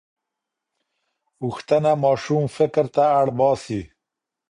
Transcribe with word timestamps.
پوښتنه 1.39 1.91
ماشوم 2.03 2.43
فکر 2.57 2.85
ته 2.95 3.03
اړ 3.19 3.27
باسي. 3.37 3.81